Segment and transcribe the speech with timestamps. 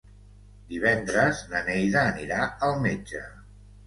[0.69, 3.23] Divendres na Neida anirà al metge.